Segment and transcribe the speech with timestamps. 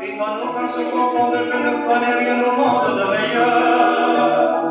[0.00, 4.69] Viva nostra sua povera, per il mondo da meglio.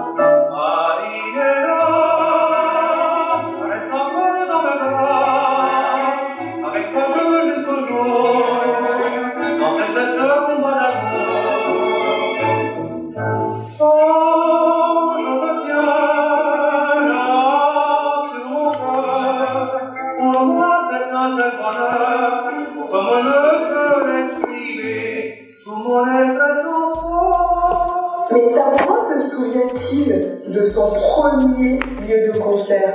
[31.19, 32.93] premier lieu de concert.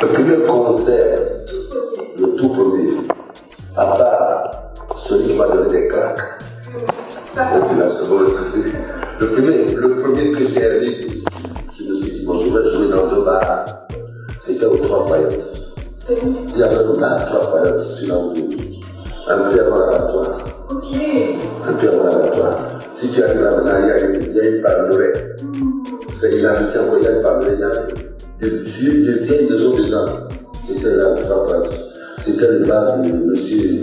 [0.00, 1.11] Le premier concert.
[33.02, 33.81] le monsieur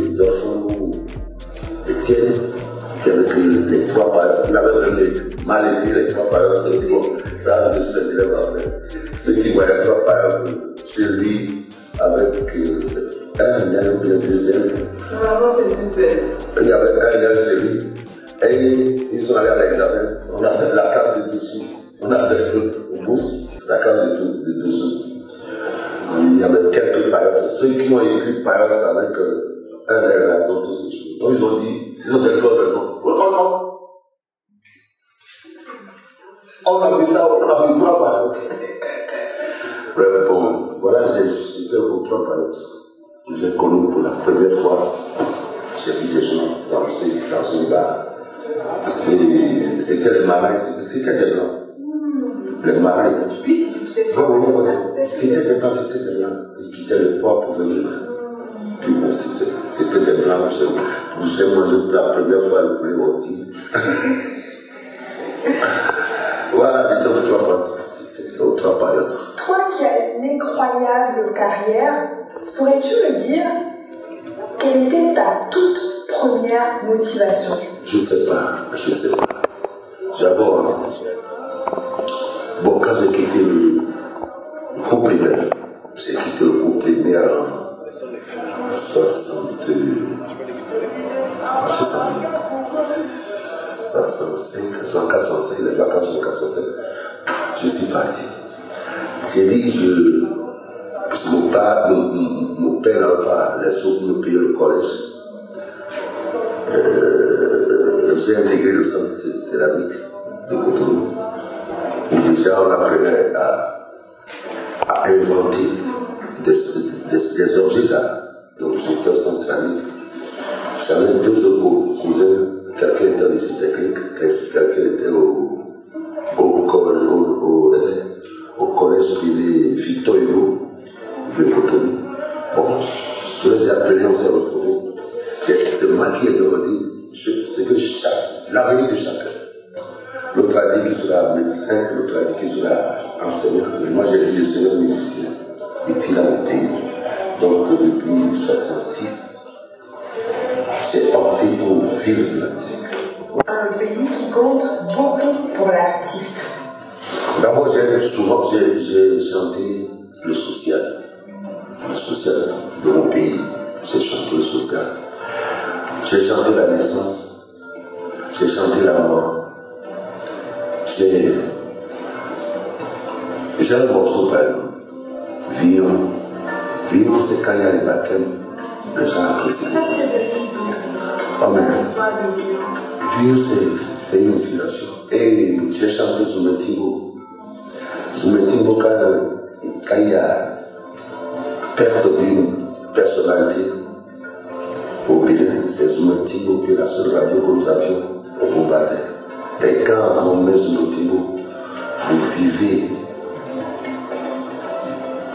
[112.39, 113.78] iniciado la primera etapa.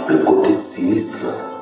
[0.09, 1.54] le côté sinistre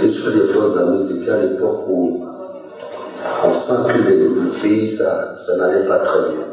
[0.00, 2.24] l'histoire des forces d'armée, c'était à l'époque où
[3.44, 6.46] on sent que le, le pays, ça, ça n'allait pas très bien.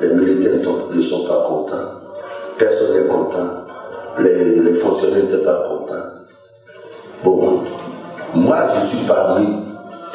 [0.00, 0.52] Les militaires
[0.90, 1.76] ne sont pas contents.
[2.58, 3.64] Personne n'est content.
[4.18, 5.94] Les, les fonctionnaires n'étaient pas contents.
[7.22, 7.62] Bon,
[8.34, 9.46] moi, je suis parmi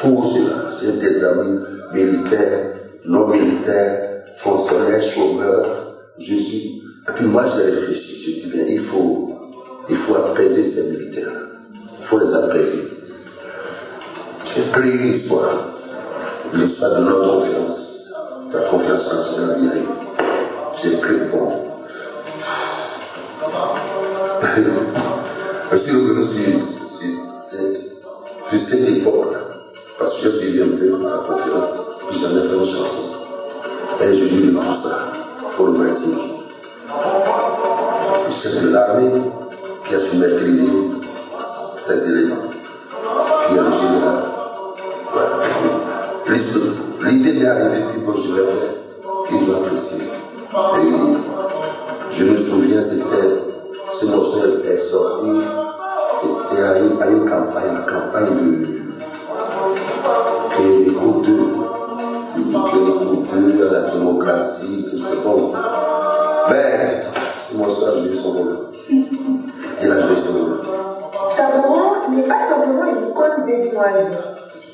[0.00, 0.56] pour cela.
[0.80, 1.60] J'ai des amis
[1.92, 2.65] militaires,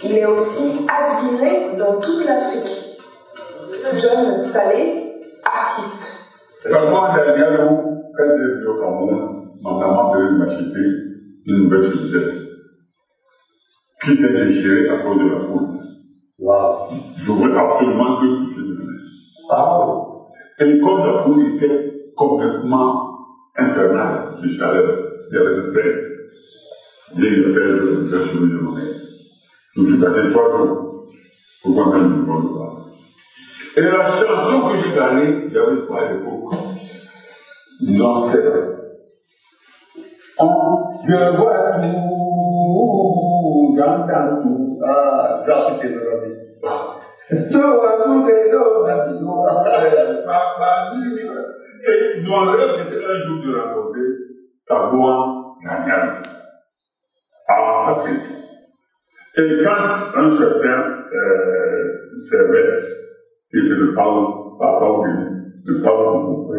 [0.04, 2.98] Il est aussi admiré dans toute l'Afrique.
[4.00, 6.28] John Salé, artiste.
[6.64, 7.76] Vraiment, dernière où,
[8.16, 10.80] quand j'ai vu au Cameroun, ma maman devait m'acheter
[11.46, 12.32] une nouvelle chemisette
[14.04, 15.68] qui s'est déchirée à cause de la foule?
[16.38, 16.88] Waouh!
[17.18, 18.60] Je voulais absolument que tout se.
[19.48, 20.28] Waouh!
[20.58, 23.10] Et comme la foule était complètement
[23.56, 24.98] infernale du chaleur,
[25.30, 26.22] il y avait de plaise.
[27.14, 28.84] J'ai eu l'appel de la chemise de mon mère.
[29.76, 31.06] Je passé trois jours
[31.62, 32.86] pour qu'on même bon droit.
[33.76, 36.54] Et la chanson que j'ai gagnée, j'avais pas l'époque,
[37.80, 38.42] disons, c'est
[41.04, 42.56] je vois tout,
[43.76, 44.78] j'entends tout.
[44.84, 45.42] Ah,
[45.80, 46.32] Kédorami.
[47.52, 48.20] Tout va tout
[48.52, 48.96] dans ma
[50.94, 51.20] vie.
[51.84, 54.10] Et mon rêve, c'était un jour de rencontrer
[54.54, 56.22] Sabouan Gagnan
[57.52, 58.20] à Patrick.
[59.36, 61.88] Et quand un certain euh,
[63.50, 64.42] qui était le papa
[65.64, 66.56] le Paul,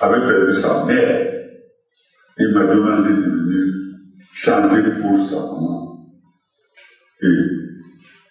[0.00, 1.26] avait perdu sa mère,
[2.38, 3.74] il m'a demandé de venir
[4.32, 5.96] chanter pour sa maman.
[7.22, 7.26] Et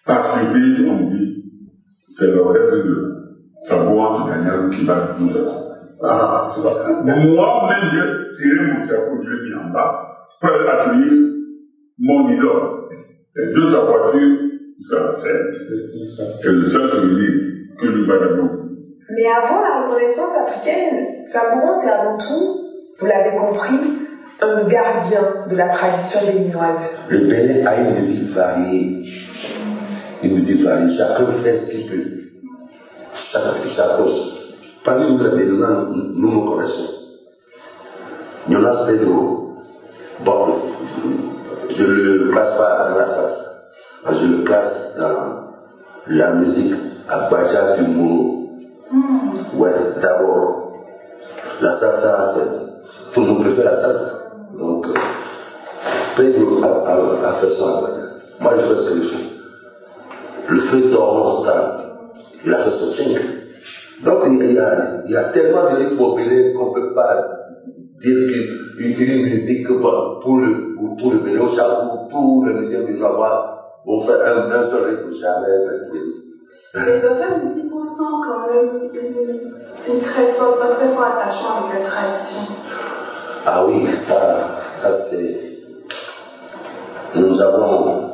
[0.04, 1.44] par surprise, on dit,
[2.08, 3.20] c'est le rêve de
[3.58, 5.60] Sabouan Gagnan qui va nous accompagner.
[6.02, 6.48] Ah.
[7.04, 11.39] Moi-même, j'ai tiré mon chapeau, je l'ai mis en bas, pour accueillir
[12.00, 12.88] mon idole.
[13.28, 14.38] C'est de sa voiture
[14.80, 15.54] sur la scène.
[16.42, 17.30] C'est le seul souvenir
[17.78, 18.48] que nous avons.
[19.10, 22.60] Mais avant la reconnaissance africaine, Sabouran, c'est avant tout,
[22.98, 23.78] vous l'avez compris,
[24.40, 26.78] un gardien de la tradition béninoise.
[27.08, 29.04] Le Bénin a une musique variée.
[30.22, 30.88] Une musique variée.
[30.96, 32.10] Chacun fait ce qu'il peut.
[33.14, 34.04] Chacun, chacun.
[34.82, 36.94] Parmi nous, les Béninois, nous, nous nous connaissons.
[38.48, 39.54] Jonas Pedro,
[40.24, 40.54] bon,
[41.80, 41.92] je ne
[42.24, 43.46] le classe pas dans la salsa.
[44.10, 45.50] Je le classe dans
[46.08, 46.74] la musique
[47.08, 48.48] à Baja du Mono.
[49.54, 49.70] Ouais,
[50.00, 50.72] d'abord,
[51.60, 54.14] la salsa, c'est, tout le monde préfère la salsa.
[54.58, 54.92] Donc, euh,
[56.16, 57.82] Pedro a, a- a fait son.
[58.40, 59.24] Moi, je fais ce que je fais.
[60.48, 61.82] Le feu Torrent stable,
[62.44, 63.22] il a fait son tchèque.
[64.02, 67.14] Donc, il y a, il y a tellement de rythmes qu'on ne peut pas
[67.98, 68.16] dire
[68.78, 73.80] qu'une une, une musique pour le, pour, pour le Bénin, Chabou, tous les musiciens béninois,
[73.84, 76.20] vont faire un, un seul rythme, jamais pays.
[76.74, 81.04] Mais dans ta musique, on sent quand même une, une très forte, un très fort
[81.04, 82.54] attachement avec la tradition.
[83.44, 85.50] Ah oui, ça, ça c'est.
[87.14, 88.10] Nous avons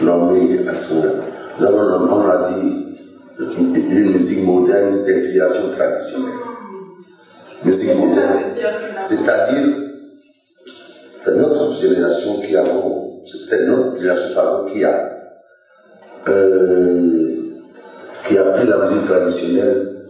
[0.00, 0.58] nommé
[1.60, 2.84] nous avons nommé, on a dit
[3.38, 6.32] une, musique moderne d'inspiration traditionnelle.
[7.64, 8.42] Musique Qu'est-ce que ça moderne.
[9.08, 9.87] C'est-à-dire,
[11.28, 15.10] c'est notre génération qui avons, c'est notre génération qui a,
[16.28, 17.34] euh,
[18.26, 20.06] qui a pris la musique traditionnelle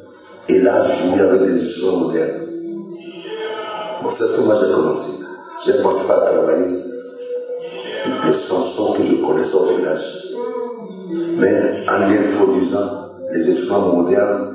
[0.48, 2.40] et l'a joué avec des instruments modernes.
[4.02, 5.25] Bon, c'est ce que moi j'ai commencé.
[5.66, 6.84] J'ai commencé par travailler
[8.25, 10.28] les chansons que je connaissais au village,
[11.37, 14.48] mais en introduisant les instruments modernes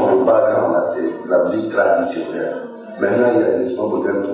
[0.00, 2.56] le fond, le background, là, c'est la musique traditionnelle.
[3.00, 4.26] Maintenant, il y a des instruments modernes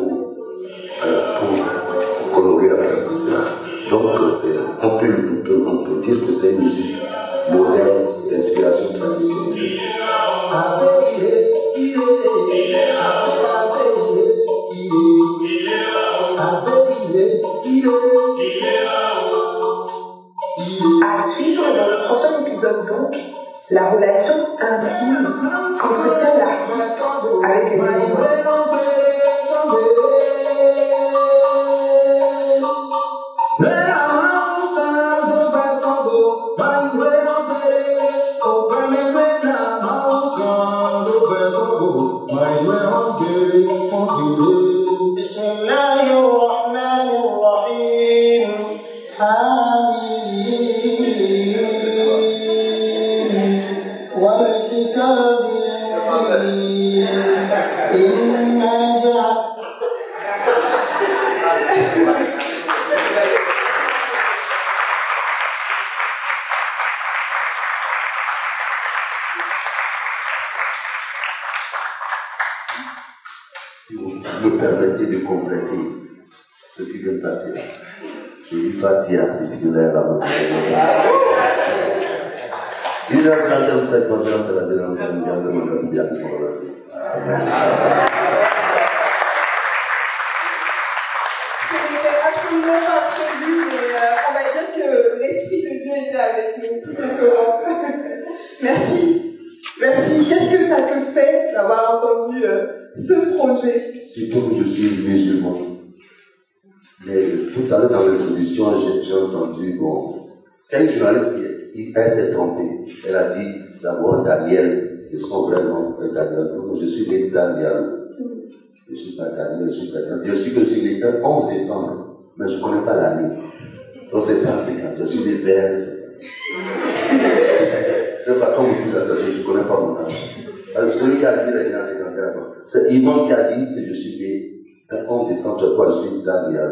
[136.44, 136.70] Daniel.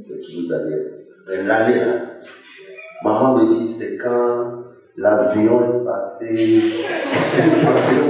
[0.00, 0.92] C'est toujours Daniel.
[1.28, 1.92] Mais l'année là,
[3.02, 4.52] maman me dit c'est quand
[4.96, 6.60] l'avion est passé,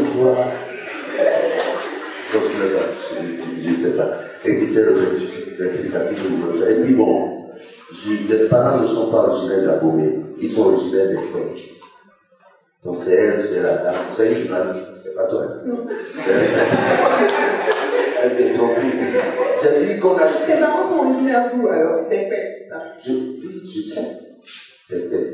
[0.04, 0.36] fois.
[2.32, 2.86] Donc, je ne sais pas,
[3.58, 4.08] je, je sais pas.
[4.44, 4.92] Et c'était le
[5.58, 6.70] rectificatif que je faire.
[6.78, 7.48] Et puis bon,
[7.92, 11.60] je- les parents ne sont pas originaires d'Abomey, ils sont originaires des French.
[12.84, 15.42] Donc c'est elle, c'est la dame, c'est une journaliste, c'est pas toi.
[15.44, 15.70] hein.
[16.16, 16.50] C'est elle.
[18.22, 18.80] Elle s'est trompée.
[19.62, 23.12] J'ai dit qu'on a Tes parents sont originaires d'où alors Des pères, c'est ça je,
[23.12, 24.00] oui, je sais.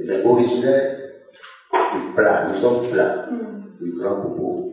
[0.06, 0.98] Mais, originaire
[1.72, 3.26] de plat, nous sommes plats,
[3.80, 4.72] de grands propos.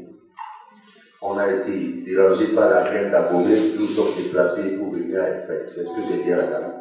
[1.22, 5.64] On a été dérangés par la guerre d'Abomey, nous sommes déplacés pour venir à Epec.
[5.68, 6.74] C'est ce que j'ai dit à la dame.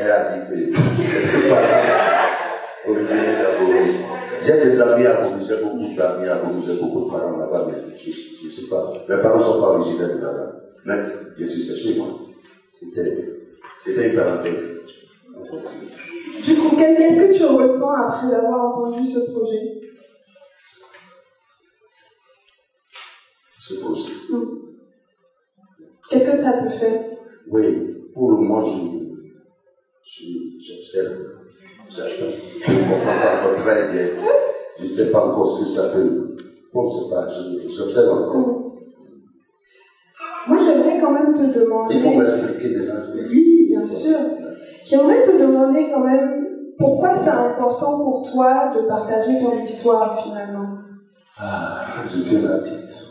[0.00, 4.21] Elle a dit que j'étais pas originaire d'Abomey.
[4.44, 7.68] J'ai des amis à Abomey, j'ai beaucoup d'amis à Abomey, j'ai beaucoup de parents là-bas,
[7.68, 8.92] mais je ne sais pas.
[9.08, 10.52] Mes parents ne sont pas originaires de là-bas.
[10.84, 10.96] Mais
[11.36, 12.08] bien sûr, c'est chez moi.
[12.70, 14.64] C'était une parenthèse.
[15.36, 15.88] On continue.
[16.44, 19.62] Du coup, qu'est- qu'est-ce que tu ressens après avoir entendu ce projet?
[23.58, 24.12] Ce projet.
[26.10, 27.00] Qu'est-ce que ça te fait?
[27.46, 27.64] Oui,
[28.12, 28.76] pour le moment, je,
[30.04, 30.26] je-
[30.58, 31.41] j'observe, j'attends.
[31.94, 34.06] Je ne comprends pas très bien.
[34.78, 36.34] Je ne sais pas encore ce que ça peut.
[36.72, 38.72] Bon, c'est pas, je- j'observe encore.
[40.46, 41.94] Moi, j'aimerais quand même te demander.
[41.94, 43.00] Il faut m'expliquer maintenant.
[43.14, 44.18] Oui, bien sûr.
[44.84, 46.30] J'aimerais te demander quand même
[46.78, 50.74] pourquoi c'est important pour toi de partager ton histoire finalement?
[51.36, 53.04] Ah, je suis un artiste.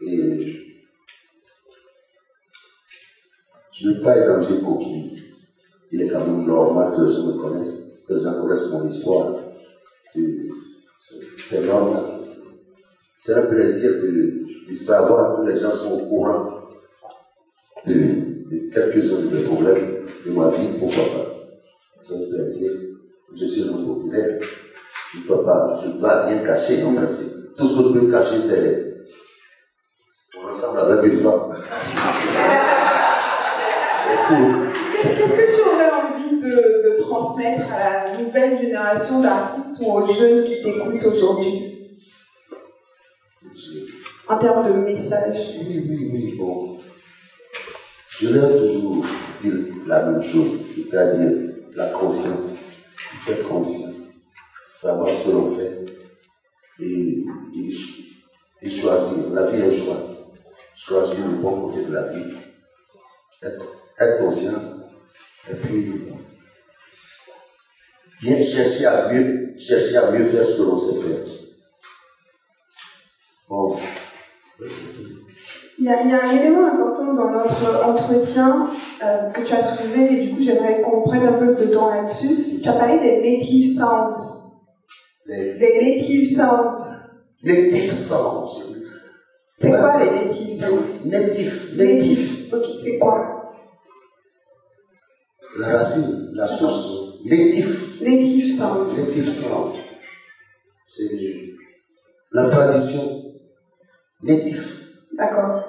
[0.00, 0.46] Et
[3.72, 5.13] Je ne veux pas être dans une coquille.
[5.92, 7.74] Il est quand même normal que les gens me connaissent,
[8.06, 9.34] que les gens connaissent mon histoire.
[11.38, 12.02] C'est- normal.
[13.18, 16.44] c'est- un plaisir de, savoir que les gens sont au courant
[17.86, 21.26] de, quelques-uns de mes problèmes de ma vie, pourquoi pas.
[22.00, 22.70] C'est un plaisir.
[23.32, 24.38] Je suis un populaire.
[25.12, 27.30] Je ne peux pas, je ne pas rien cacher en principe.
[27.56, 28.94] Tout ce que je peux cacher, c'est
[30.36, 31.54] mon ensemble avec une femme.
[34.06, 34.48] C'est tout.
[34.92, 39.92] Qu'est-ce qu'est-ce que tu aurais envie de, de transmettre à la nouvelle génération d'artistes ou
[39.92, 41.70] aux jeunes qui t'écoutent aujourd'hui
[44.26, 46.78] en termes de message Oui, oui, oui, bon.
[48.08, 49.04] Je leur toujours
[49.38, 49.52] dit
[49.86, 52.56] la même chose, c'est-à-dire la conscience.
[53.12, 53.90] Il faut être conscient,
[54.66, 55.84] savoir ce que l'on fait
[56.80, 57.70] et, et,
[58.62, 59.30] et choisir.
[59.32, 60.00] La vie est un choix.
[60.74, 62.32] Choisir le bon côté de la vie.
[63.42, 63.66] Être,
[64.00, 64.74] être conscient
[65.50, 66.02] et puis
[68.24, 71.18] bien chercher à mieux, chercher à mieux faire ce que l'on sait faire.
[73.48, 73.76] Bon.
[75.76, 78.68] Il y, a, il y a un élément important dans notre entretien
[79.02, 81.88] euh, que tu as soulevé et du coup j'aimerais qu'on prenne un peu de temps
[81.88, 82.60] là-dessus.
[82.62, 84.16] Tu as parlé des native sounds.
[85.26, 86.78] Les Des native sounds.
[87.42, 88.62] native sounds.
[89.56, 89.78] C'est Ouais.
[89.78, 91.76] quoi les native sounds Natif, natif.
[91.76, 92.54] Native.
[92.54, 93.52] Ok, c'est quoi?
[95.58, 97.03] La racine, la source.
[97.24, 98.02] Natif.
[98.02, 98.96] Native sounds.
[98.98, 99.72] Native sound.
[100.86, 101.54] C'est
[102.32, 103.00] la tradition.
[104.22, 104.90] Natif.
[105.16, 105.64] D'accord.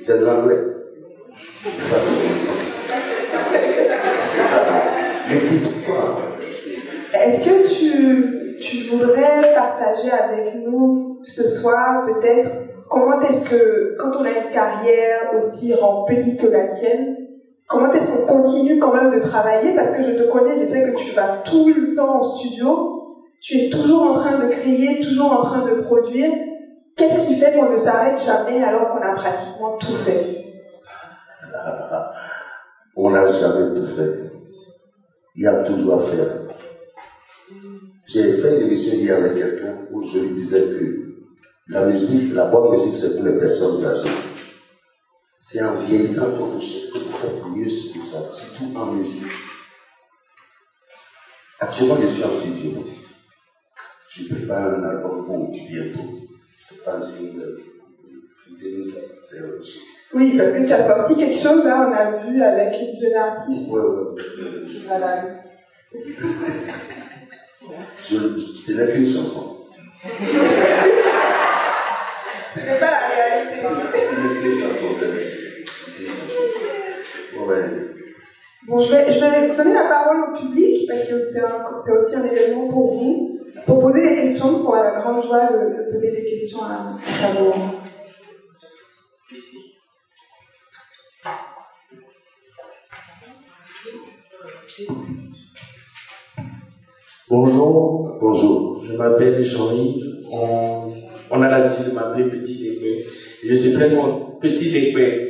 [0.00, 0.56] C'est de l'anglais.
[1.36, 2.10] C'est pas ça.
[5.28, 6.18] Native sound.
[7.12, 12.50] Est-ce que tu, tu voudrais partager avec nous ce soir peut-être
[12.88, 17.27] comment est-ce que quand on a une carrière aussi remplie que la tienne,
[17.68, 19.76] comment est-ce qu'on continue quand même de travailler?
[19.76, 23.24] Parce que je te connais, je sais que tu vas tout le temps en studio,
[23.40, 26.32] tu es toujours en train de créer, toujours en train de produire.
[26.96, 30.46] Qu'est-ce qui fait qu'on ne s'arrête jamais alors qu'on a pratiquement tout fait?
[32.96, 34.32] On n'a jamais tout fait.
[35.36, 36.26] Il y a toujours à faire.
[38.06, 40.98] J'ai fait une émission hier avec quelqu'un où je lui disais que
[41.68, 44.10] la musique, la bonne musique, c'est pour les personnes âgées.
[45.38, 46.60] C'est en vieillissant que vous,
[47.22, 49.24] ce que ça, surtout en musique.
[51.60, 52.84] Actuellement, je suis en studio.
[54.10, 56.10] Je prépare un album pour bientôt.
[56.58, 57.56] C'est pas un single.
[58.56, 59.82] Ça, c'est autre chose.
[60.14, 63.14] Oui, parce que tu as sorti quelque chose là, on a vu avec une jeune
[63.16, 63.68] artiste.
[63.68, 64.22] Ouais, ouais.
[64.86, 65.24] Voilà.
[68.02, 69.44] Je, je- ce n'est qu'une chanson.
[70.02, 70.08] Ce
[72.60, 73.17] n'est pas la
[78.68, 82.98] Bon, je vais, donner la parole au public parce que c'est aussi un événement pour
[82.98, 83.38] vous.
[83.64, 87.50] Pour poser des questions, pour la grande joie de, poser des questions à, à Sabo.
[97.30, 98.82] Bonjour, Bonjour.
[98.82, 100.26] je m'appelle Jean-Yves.
[100.30, 103.06] On, a l'habitude de m'appeler Petit Épée.
[103.46, 105.27] Je suis très content, Petit Épée.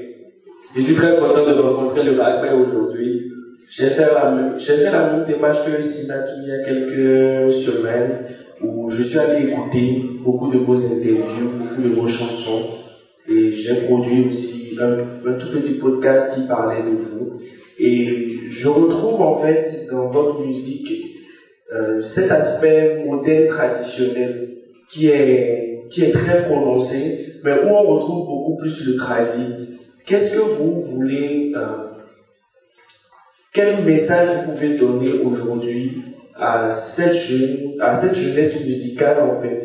[0.79, 3.33] Je suis très content de rencontrer le Ragbe aujourd'hui.
[3.69, 8.13] J'ai fait fait la même démarche que Sinatou il y a quelques semaines
[8.63, 12.63] où je suis allé écouter beaucoup de vos interviews, beaucoup de vos chansons
[13.29, 17.33] et j'ai produit aussi un, un tout petit podcast qui parlait de vous.
[17.81, 20.93] Et je retrouve en fait dans votre musique
[21.75, 24.49] euh, cet aspect moderne traditionnel
[24.89, 29.68] qui est, qui est très prononcé, mais où on retrouve beaucoup plus le tradit.
[30.09, 31.85] Qu'est-ce que vous voulez, euh,
[33.53, 36.01] quel message vous pouvez donner aujourd'hui
[36.35, 37.15] à cette
[37.79, 39.63] à cette jeunesse musicale en fait,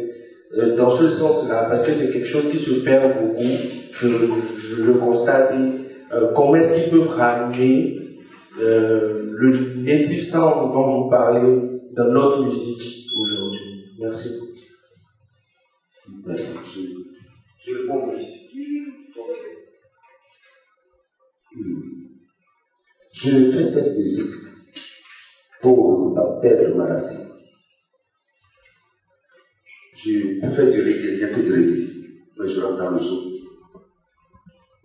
[0.58, 3.54] euh, dans ce sens-là, parce que c'est quelque chose qui se perd beaucoup,
[3.90, 5.54] je, le constate,
[6.12, 8.00] euh, comment est-ce qu'ils peuvent ramener
[8.60, 11.58] le native sound dont vous parlez
[11.96, 13.86] dans notre musique aujourd'hui?
[13.98, 14.30] Merci.
[16.26, 16.58] Merci.
[17.66, 17.88] Je, je
[23.26, 24.36] Je fais cette musique
[25.62, 27.26] pour ne pas perdre ma racine.
[29.96, 31.90] Je peux faire du reggae, bien que du reggae,
[32.38, 33.22] mais je rentre dans le zoo.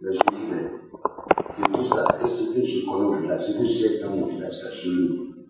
[0.01, 3.59] Mais je dis, mais de tout ça, et ce que je connais au village, ce
[3.59, 4.91] que j'ai dans mon village, je,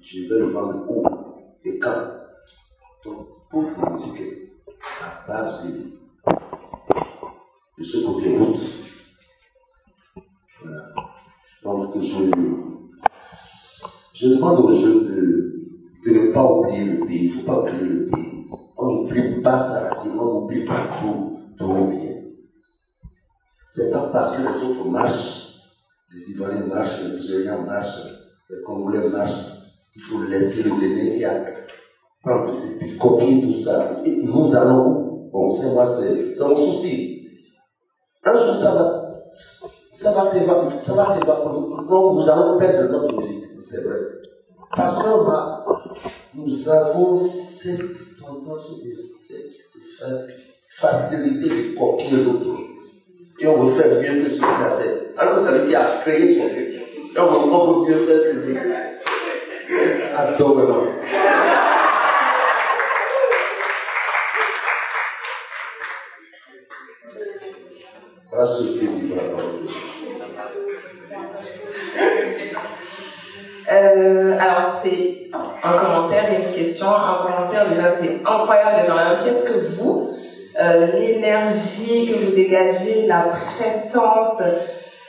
[0.01, 1.05] je vais le vendre où?
[1.65, 2.18] Et quand?
[14.49, 17.25] Demande aux jeunes de, ne pas oublier le pays.
[17.25, 18.45] Il ne faut pas oublier le pays.
[18.77, 22.11] On n'oublie pas sa racine, on n'oublie pas d'où d'où on vient.
[23.69, 25.61] C'est pas parce que les autres marchent,
[26.13, 28.07] les Ivoiriens marchent, les Nigériens marchent,
[28.49, 29.53] les Congolais marchent,
[29.95, 31.27] il faut laisser le bébé et
[32.23, 34.01] prendre et puis copier tout ça.
[34.05, 37.29] Et nous allons Bon, c'est moi, c'est mon souci.
[38.25, 39.31] Un jour, ça va,
[39.91, 41.59] ça va s'évaporer.
[41.89, 43.99] Non, nous allons perdre notre musique, c'est vrai.
[44.75, 45.65] Parce que bah,
[46.35, 48.19] nous avons cette
[48.69, 50.29] tendance et cette
[50.67, 52.61] facilité de copier l'autre.
[53.41, 55.13] Et on veut faire mieux que ce qu'il a fait.
[55.17, 56.69] Alors ça veut dire a créé son truc.
[56.69, 58.57] Et on veut, on mieux faire que lui.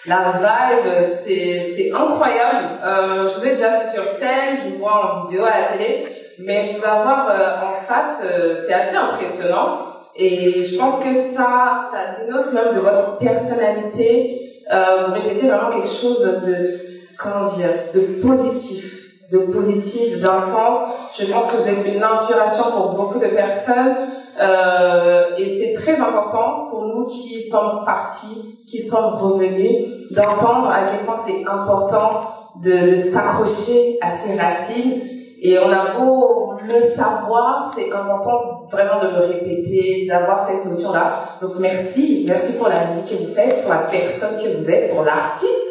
[0.06, 2.80] La vibe, c'est incroyable.
[2.84, 5.68] Euh, je vous ai déjà vu sur scène, je vous vois en vidéo à la
[5.68, 6.08] télé,
[6.40, 9.78] mais vous avoir euh, en face, euh, c'est assez impressionnant.
[10.16, 14.36] Et je pense que ça, ça dénote même de votre personnalité.
[14.70, 16.80] Vous reflétez vraiment quelque chose de
[17.18, 20.90] comment dire, de positif, de positif, d'intense.
[21.18, 23.96] Je pense que vous êtes une inspiration pour beaucoup de personnes
[24.40, 30.86] euh, et c'est très important pour nous qui sommes partis, qui sommes revenus, d'entendre à
[30.90, 32.24] quel point c'est important
[32.64, 35.02] de, s'accrocher à ses racines.
[35.42, 41.14] Et on a beau le savoir, c'est important vraiment de le répéter, d'avoir cette notion-là.
[41.42, 44.94] Donc merci, merci pour la musique que vous faites, pour la personne que vous êtes,
[44.94, 45.70] pour l'artiste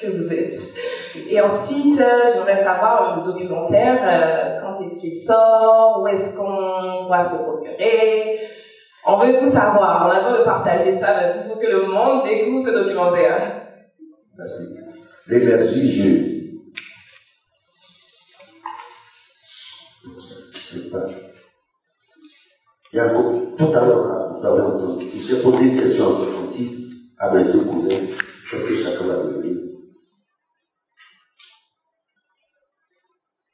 [0.00, 0.60] que vous êtes.
[1.28, 7.06] Et ensuite, euh, j'aimerais savoir le documentaire, euh, quand est-ce qu'il sort, où est-ce qu'on
[7.06, 8.38] doit se procurer.
[9.06, 11.86] On veut tout savoir, on a besoin de partager ça parce qu'il faut que le
[11.86, 13.40] monde découvre ce documentaire.
[14.36, 14.76] Merci.
[15.26, 16.38] L'énergie, je.
[20.60, 21.06] C'est pas.
[22.92, 27.34] Il y a tout à l'heure, vous avez j'ai posé une question à 66 à
[27.34, 27.96] mes deux cousins.
[28.50, 29.67] Qu'est-ce que chacun va devenir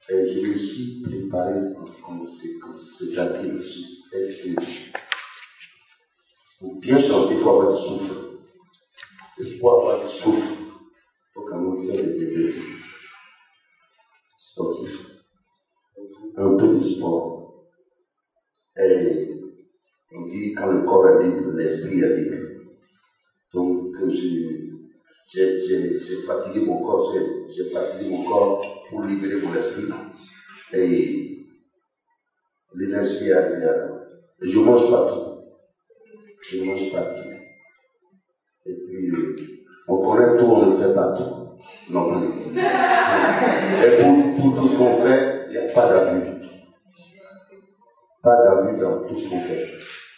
[0.07, 2.99] Et je me suis préparé en conséquence.
[2.99, 4.61] C'est-à-dire, je sais que
[6.59, 8.14] pour bien chanter, il faut avoir du souffle.
[9.38, 12.85] Et pour avoir du souffle, il faut quand même faire des exercices
[14.37, 15.07] sportifs.
[16.37, 17.64] Un peu de sport.
[18.77, 19.31] Et
[20.14, 22.37] on dit quand le corps est libre, l'esprit est libre.
[23.55, 24.63] Donc, j'ai
[25.27, 27.13] j'ai- fatigué mon corps,
[27.49, 29.85] j'ai- fatigué mon corps pour libérer mon esprit.
[30.73, 31.39] Et
[32.75, 34.01] l'énergie est moi.
[34.43, 35.25] Et je mange pas tout.
[36.43, 37.31] Je mange pas tout.
[38.67, 39.37] Et puis, euh,
[39.89, 41.45] on connaît tout, on ne fait pas tout.
[41.91, 42.59] Non plus.
[42.59, 46.31] Et pour, pour tout ce qu'on fait, il n'y a pas d'abus.
[48.23, 49.67] Pas d'abus dans tout ce qu'on fait.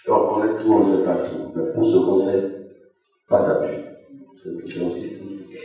[0.06, 1.52] Et on connaît tout, on ne fait pas tout.
[1.54, 2.42] Mais pour ce qu'on fait,
[3.28, 3.85] pas d'abus.
[4.36, 5.38] C'est simple.
[5.38, 5.58] que ça.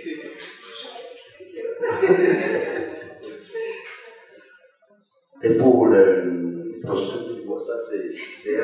[5.44, 8.62] Et pour le prochain bon, ça c'est qui a-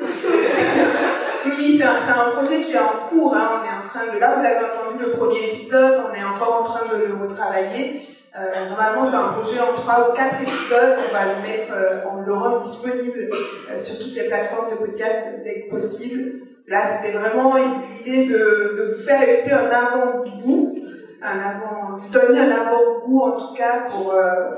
[1.44, 3.34] Oui, oui, c'est un, c'est un projet qui est en cours.
[3.34, 3.60] hein.
[3.60, 4.18] On est en train de.
[4.20, 6.00] Là, vous avez entendu le premier épisode.
[6.08, 8.02] On est encore en train de le retravailler.
[8.38, 10.98] Euh, normalement, c'est un projet en trois ou quatre épisodes.
[11.08, 13.28] On va le mettre, euh, on le rend disponible
[13.70, 16.42] euh, sur toutes les plateformes de podcast dès que possible.
[16.68, 20.78] Là, c'était vraiment l'idée de, de vous faire écouter un avant-goût,
[21.20, 24.50] un avant, vous donner un avant-goût en tout cas pour, euh,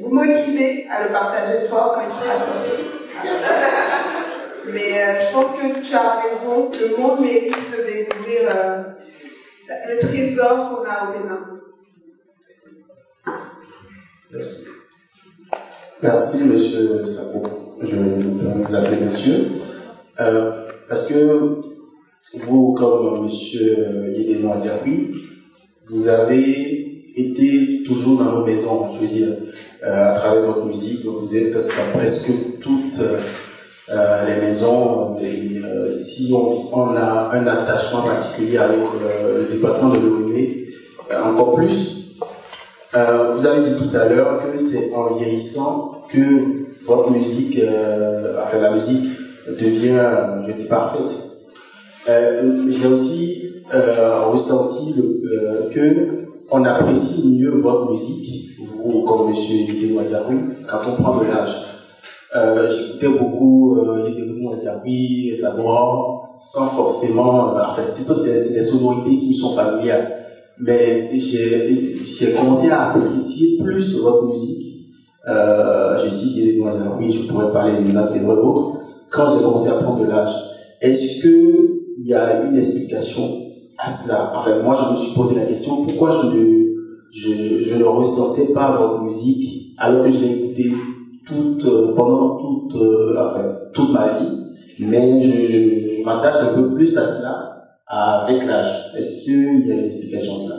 [0.00, 2.72] vous, motiver à le partager fort quand il sera sorti.
[4.72, 8.82] Mais euh, je pense que tu as raison, le monde mérite de découvrir euh,
[9.88, 11.60] le trésor qu'on a au Bénin.
[14.30, 14.64] Merci.
[16.02, 17.42] Merci, monsieur Sabo.
[17.82, 19.46] Je me permets de l'appeler monsieur.
[20.88, 21.60] Parce que
[22.34, 25.14] vous, comme monsieur Yédéno Diaby,
[25.88, 29.28] vous avez été toujours dans nos maisons, je veux dire,
[29.84, 31.04] euh, à travers votre musique.
[31.04, 33.00] Vous êtes dans presque toutes
[33.90, 35.16] euh, les maisons.
[35.22, 40.74] Euh, si on, a un attachement particulier avec le département de l'ONU,
[41.22, 42.16] encore plus,
[42.94, 47.58] vous avez dit tout à l'heure que c'est en vieillissant que votre musique,
[48.42, 49.08] enfin la musique
[49.50, 51.14] devient, je dis parfaite.
[52.08, 53.42] Euh, J'ai aussi
[53.74, 60.36] euh, ressenti le, euh, que on apprécie mieux votre musique, vous comme Monsieur Yedemo Diaroui,
[60.68, 61.54] quand on prend de l'âge.
[62.34, 68.52] Euh, J'écoutais beaucoup euh, Yedemo Diaroui, Zabora, sans forcément, euh, en fait, c'est ça, c'est
[68.52, 70.10] des sonorités qui me sont familières.
[70.58, 74.58] Mais j'ai commencé à apprécier plus votre musique.
[75.28, 78.78] Euh, je cite Yedemo Diaroui, je pourrais parler de Nas Pedro et autres,
[79.12, 80.32] quand j'ai commencé à prendre de l'âge.
[80.80, 83.22] Est-ce que il y a une explication
[83.78, 84.32] à cela?
[84.34, 88.76] Enfin, moi, je me suis posé la question pourquoi je ne, je, ne ressentais pas
[88.76, 90.72] votre musique alors que je l'ai écoutée
[91.26, 94.38] toute, euh, pendant toute, euh, enfin, toute ma vie.
[94.80, 97.48] Mais je, je, m'attache un peu plus à cela
[97.86, 98.92] avec l'âge.
[98.96, 100.56] Est-ce qu'il y a une explication à cela?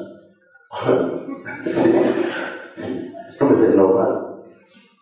[3.41, 4.21] Non, c'est normal.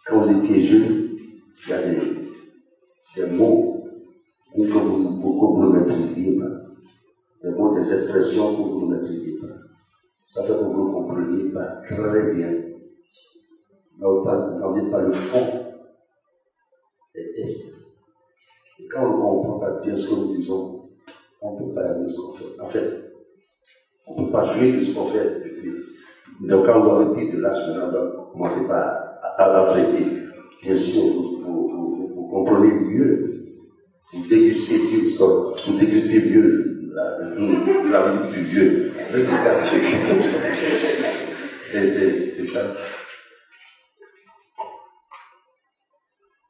[0.08, 1.10] Quand étiez jeune,
[1.64, 2.21] il y a des,
[3.16, 3.82] des mots
[4.56, 6.52] que vous, ne maîtrisiez pas.
[7.44, 9.48] Des mots, des expressions que vous ne maîtrisiez pas.
[10.26, 12.50] Ça fait que vous ne compreniez pas très bien.
[14.00, 15.46] N'avez pas le fond
[17.14, 17.98] des textes.
[18.80, 20.82] Et quand on ne comprend pas bien ce que nous disons,
[21.42, 22.60] on ne peut pas aimer ce qu'on fait.
[22.60, 23.02] En fait,
[24.08, 25.42] on ne peut pas jouer de ce qu'on fait.
[25.46, 25.72] Et puis,
[26.48, 28.82] donc, quand vous avez pris de l'âge, maintenant, commencez pas
[29.22, 30.06] à, à apprécier.
[30.64, 31.31] Bien sûr, vous,
[32.92, 33.32] mieux,
[34.14, 34.80] vous dégustez
[36.30, 38.92] mieux, la, musique du Dieu.
[39.12, 39.60] Mais c'est ça,
[41.66, 42.60] c'est- ça.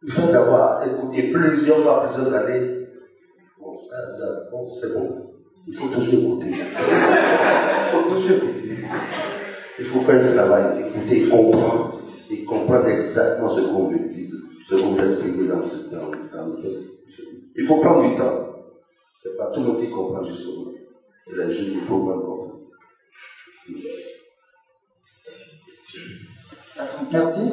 [0.02, 2.88] Le fait d'avoir écouté plusieurs fois, plusieurs années,
[3.60, 3.96] bon, ça,
[4.52, 5.32] bon, c'est bon.
[5.68, 6.54] Il faut toujours écouter.
[6.56, 8.78] Il faut toujours écouter.
[9.78, 14.41] Il faut faire un travail, écouter, comprendre, et comprendre exactement ce qu'on veut dire,
[14.76, 16.86] veut exprimer dans, ce, dans, dans le texte.
[17.56, 18.48] Il faut prendre du temps.
[19.14, 20.72] C'est pas tout le monde qui comprend justement.
[21.28, 22.52] Et les jeunes ne peuvent pas comprendre.
[27.12, 27.52] Merci.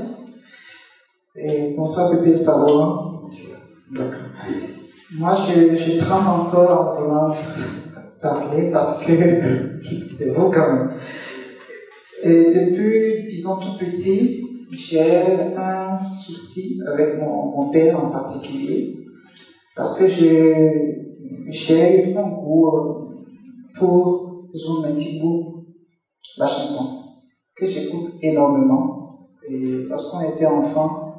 [1.35, 3.23] Et bonsoir, Pépé Savoie.
[3.91, 4.19] D'accord.
[5.13, 7.35] Moi, je, je tremble encore en voulant
[8.21, 9.13] parler parce que
[10.11, 10.95] c'est vous quand même.
[12.23, 18.95] Et depuis, disons, tout petit, j'ai un souci avec mon, mon père en particulier
[19.77, 22.95] parce que j'ai eu un goût euh,
[23.77, 25.63] pour Zoumetibo,
[26.37, 27.05] la chanson,
[27.55, 29.21] que j'écoute énormément.
[29.49, 31.13] Et lorsqu'on était enfant,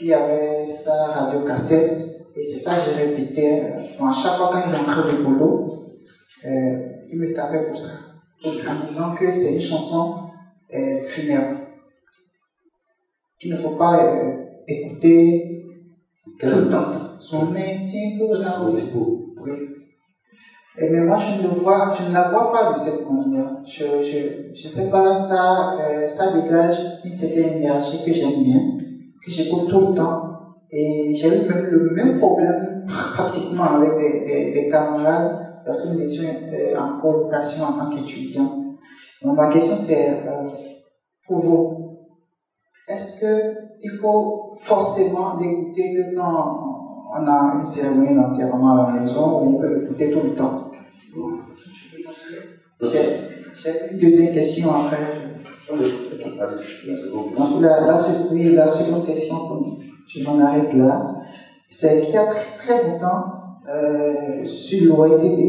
[0.00, 1.90] il y avait sa radio cassette
[2.34, 3.60] et c'est ça que je répétais.
[3.62, 5.84] euh, Bon, à chaque fois quand il rentrait du boulot,
[6.44, 6.48] euh,
[7.10, 7.90] il me tapait pour ça,
[8.44, 10.14] en disant que c'est une chanson
[10.74, 11.58] euh, funèbre,
[13.42, 14.30] qu'il ne faut pas euh,
[14.68, 15.66] écouter
[16.38, 16.92] tout le temps.
[17.18, 19.52] Son métier pour la oui.
[20.78, 23.50] Et mais moi, je ne, le vois, je ne la vois pas de cette manière.
[23.66, 24.16] Je ne je,
[24.54, 28.60] je sais pas, ça, euh, ça dégage une certaine énergie que j'aime bien,
[29.22, 30.30] que j'écoute tout le temps.
[30.70, 36.00] Et j'ai eu même le même problème pratiquement avec des, des, des camarades lorsque nous
[36.00, 38.54] étions euh, en colocation en tant qu'étudiants.
[39.20, 40.48] Donc ma question c'est, euh,
[41.26, 41.81] pour vous,
[42.94, 46.34] est-ce qu'il faut forcément l'écouter que quand
[47.14, 50.54] on a une cérémonie d'enterrement à la maison ou on peut l'écouter tout le temps?
[52.80, 53.04] J'ai
[53.62, 55.02] j'ai une deuxième question après.
[55.68, 59.36] Donc la, la, se- oui, la seconde question,
[60.08, 61.00] je m'en arrête là,
[61.68, 63.22] c'est qu'il y a très, très longtemps,
[63.68, 65.40] euh, sur l'OITB,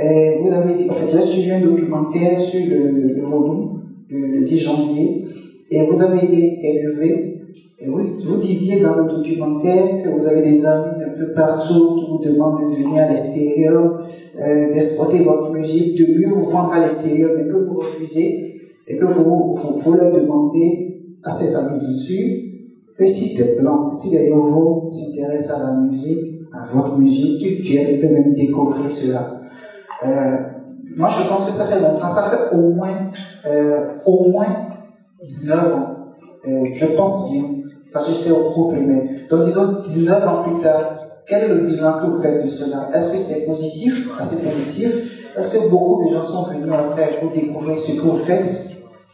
[0.00, 3.68] euh, vous avez dit, en fait, j'ai suivi un documentaire sur le, le, le volume,
[4.08, 5.23] le, le 10 janvier,
[5.74, 7.34] et vous avez été interviewé,
[7.78, 11.96] et vous, vous disiez dans le documentaire que vous avez des amis d'un peu partout
[11.96, 14.00] qui vous demandent de venir à l'extérieur,
[14.36, 18.96] euh, d'exporter votre musique, de mieux vous vendre à l'extérieur, mais que vous refusez, et
[18.96, 22.24] que vous, vous, leur demandez à ces amis bien sûr,
[22.96, 27.60] que si des blancs, si des nouveaux s'intéressent à la musique, à votre musique, qu'ils
[27.60, 29.40] viennent peut même découvrir cela.
[30.04, 30.36] Euh,
[30.96, 33.10] moi, je pense que ça fait longtemps, ça fait au moins,
[33.46, 34.73] euh, au moins
[35.26, 35.94] 19 ans.
[36.46, 37.42] Euh, je pense bien,
[37.92, 39.26] parce que j'étais au pro primaire.
[39.30, 42.90] Donc, disons 19 ans plus tard, quel est le bilan que vous faites de cela?
[42.94, 47.30] Est-ce que c'est positif, assez positif Est-ce que beaucoup de gens sont venus après pour
[47.32, 48.46] découvrir ce que vous faites?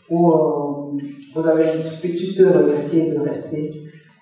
[0.09, 0.99] Ou euh,
[1.35, 3.70] vous avez un petit peu, tu peux regretter de rester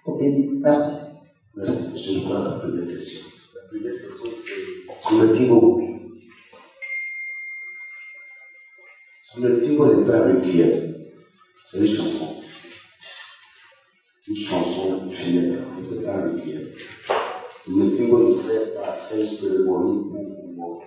[0.05, 0.61] au Bénin?
[0.62, 0.96] Merci.
[1.57, 1.85] Merci.
[1.96, 3.20] Je prends la première question.
[3.55, 5.81] La première question, c'est sur le Tingo.
[9.22, 10.88] Sur le Tingo n'est pas requiem.
[11.70, 12.35] C'est une chanson.
[14.26, 16.62] Une chanson funèbre, c'est pas un requiem.
[17.59, 20.83] Sur le Tingo ne sert pas faire une cérémonie pour mort.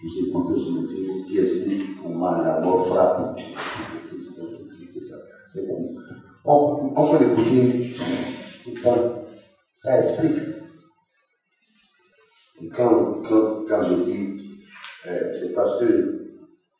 [0.00, 3.36] vous écoutez sur le télé qui explique comment la mort frappe?
[3.82, 5.16] C'est tout c'est ça.
[5.48, 5.96] C'est bon.
[6.44, 7.92] On, peut l'écouter
[8.62, 9.24] tout le temps.
[9.74, 10.38] Ça explique.
[12.62, 14.60] Et quand, quand, quand je dis,
[15.08, 16.36] euh, c'est parce que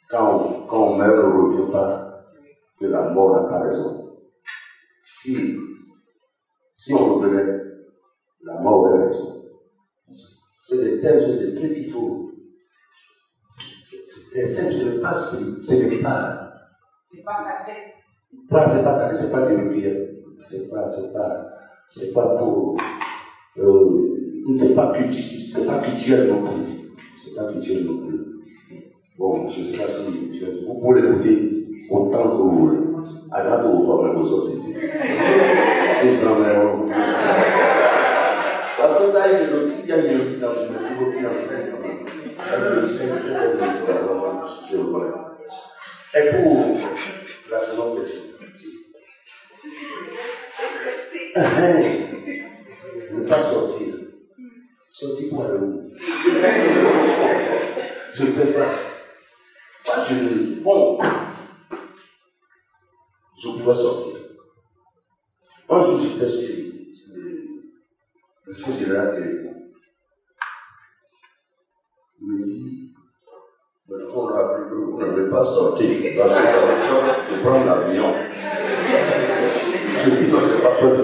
[0.08, 2.07] quand quand on meurt, on ne revient pas
[2.78, 4.16] que la mort n'a pas raison.
[5.02, 5.56] Si,
[6.74, 7.64] si on revenait,
[8.44, 9.44] la mort aurait raison.
[10.60, 12.30] C'est des thèmes, c'est des trucs qu'il faut.
[13.82, 16.52] C'est simple, ce n'est pas ce n'est pas.
[17.02, 17.72] C'est pas sacré.
[18.30, 20.08] C'est pas sacré, c'est pas des requiem.
[20.40, 21.46] C'est pas, c'est pas,
[21.88, 22.76] c'est pas pour.
[23.56, 26.92] Euh, c'est pas culturel, c'est pas culturel non plus.
[27.14, 28.18] C'est pas culturel non plus.
[29.18, 30.02] Bon, je ne sais pas si
[30.64, 31.57] vous pouvez l'écouter
[31.90, 32.78] autant que vous voulez.
[32.78, 34.74] Vous voyez même aux autres ici.
[38.78, 39.48] Parce que ça, il y a une
[39.82, 43.32] il y a une mélodie une mélodie qui train de la mélodie, c'est une très
[43.32, 45.08] belle mélodie dans je le.
[46.14, 46.78] Et pour
[47.50, 48.22] la seconde question.
[53.12, 53.94] Ne pas sortir.
[54.88, 55.90] Sortir pour aller où?
[58.14, 58.70] Je ne sais pas.
[59.86, 60.14] Moi, je.
[60.62, 60.98] Bon.
[63.40, 64.16] Je pouvais sortir.
[65.68, 66.72] Un jour, j'étais chez
[68.46, 69.14] le chef général.
[72.20, 72.78] Il me dit
[74.14, 75.84] on n'avait pas sorti
[76.16, 78.12] parce avait peur de prendre l'avion.
[80.04, 81.02] Je dis non, je n'ai pas peur de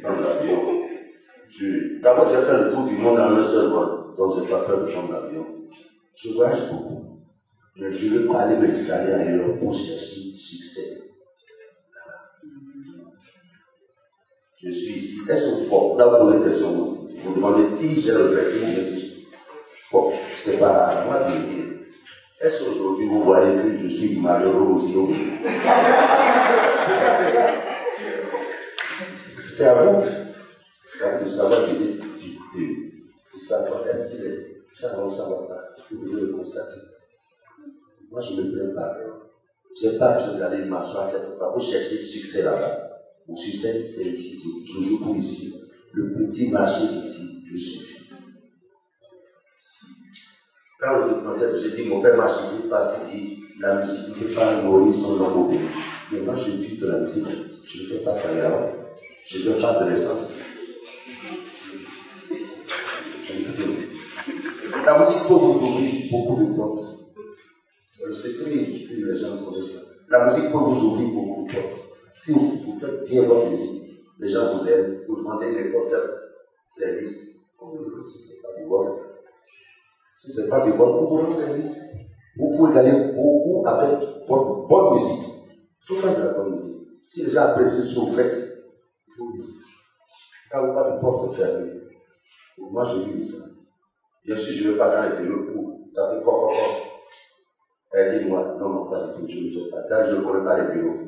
[0.00, 0.58] prendre l'avion.
[2.02, 4.60] D'abord, j'ai fait le tour du monde en un seul vol, donc je n'ai pas
[4.60, 5.44] peur de prendre l'avion.
[6.14, 7.09] Je voyage beaucoup,
[7.76, 11.00] mais je ne veux pas aller m'installer ailleurs pour chercher succès.
[14.62, 15.20] Je suis ici.
[15.28, 19.26] Est-ce que, bon, posé une question, vous, demandez si j'ai regretté ou bien si.
[19.90, 21.64] Bon, ce n'est pas à moi de dire.
[22.40, 24.94] Est-ce qu'aujourd'hui vous voyez que je suis malheureux aussi
[40.70, 42.90] m'asseoir quelque pour chercher succès là-bas.
[43.28, 44.42] Mon succès, c'est ici.
[44.64, 45.54] Je joue pour ici.
[45.92, 47.90] Le petit marché ici, je suffit.
[50.78, 54.14] Quand le documentaire, j'ai dit mon père m'a suivi parce qu'il dit la musique ne
[54.14, 55.52] peut pas nourrir son homme
[56.10, 57.26] Mais moi, je vis de la musique.
[57.64, 58.72] Je ne fais pas faire
[59.26, 60.32] Je ne fais pas de l'essence.
[64.86, 66.82] La musique peut vous ouvrir beaucoup de portes.
[67.90, 68.50] C'est le secret
[68.88, 69.79] que les gens connaissent.
[70.10, 71.80] La musique peut vous ouvrir beaucoup de portes.
[72.16, 76.00] Si vous, vous faites bien votre musique, les gens vous aiment, vous demandez n'importe quel
[76.66, 77.28] service.
[77.60, 78.88] Oh, si ce n'est pas du vol,
[80.16, 81.78] si ce n'est pas du vol, vous vous rend service.
[82.36, 85.28] Vous pouvez gagner beaucoup avec votre bonne musique.
[85.88, 86.88] Vous faites de la bonne musique.
[87.06, 88.34] Si les gens apprécient ce que vous faites,
[89.06, 89.32] il faut.
[90.50, 91.70] Quand pas de porte fermée,
[92.58, 93.44] moi je vis de ça.
[94.24, 96.50] Bien sûr, je ne vais pas dans les bureaux pour taper quoi,
[97.90, 98.12] quoi, quoi.
[98.12, 98.54] Aidez-moi.
[98.58, 99.26] Non, non, pas du tout.
[99.28, 100.04] Je ne fais pas.
[100.06, 100.98] Je ne connais pas les bureaux.